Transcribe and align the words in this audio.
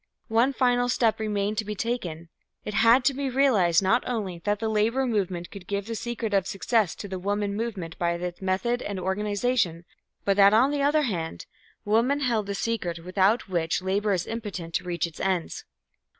One 0.29 0.51
final 0.51 0.89
step 0.89 1.19
remained 1.19 1.59
to 1.59 1.63
be 1.63 1.75
taken 1.75 2.29
it 2.65 2.73
had 2.73 3.05
to 3.05 3.13
be 3.13 3.29
realised 3.29 3.83
not 3.83 4.03
only 4.07 4.39
that 4.45 4.57
the 4.57 4.67
Labour 4.67 5.05
movement 5.05 5.51
could 5.51 5.67
give 5.67 5.85
the 5.85 5.93
secret 5.93 6.33
of 6.33 6.47
success 6.47 6.95
to 6.95 7.07
the 7.07 7.19
woman 7.19 7.55
movement 7.55 7.99
by 7.99 8.13
its 8.13 8.41
method 8.41 8.81
and 8.81 8.99
organization, 8.99 9.85
but 10.25 10.37
that 10.37 10.55
on 10.55 10.71
the 10.71 10.81
other 10.81 11.03
hand, 11.03 11.45
woman 11.85 12.21
held 12.21 12.47
the 12.47 12.55
secret 12.55 12.97
without 13.05 13.47
which 13.47 13.83
labour 13.83 14.11
is 14.13 14.25
impotent 14.25 14.73
to 14.73 14.83
reach 14.85 15.05
its 15.05 15.19
ends. 15.19 15.65